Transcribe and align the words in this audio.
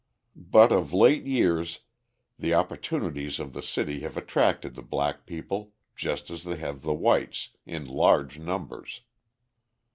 But 0.35 0.71
of 0.71 0.93
late 0.93 1.27
years 1.27 1.81
the 2.39 2.55
opportunities 2.55 3.39
of 3.39 3.53
the 3.53 3.61
city 3.61 3.99
have 3.99 4.17
attracted 4.17 4.73
the 4.73 4.81
black 4.81 5.27
people, 5.27 5.73
just 5.95 6.31
as 6.31 6.43
they 6.43 6.55
have 6.57 6.81
the 6.81 6.91
whites, 6.95 7.49
in 7.67 7.85
large 7.85 8.39
numbers. 8.39 9.01